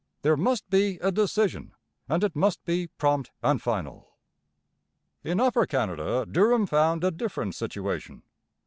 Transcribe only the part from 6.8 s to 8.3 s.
a different situation.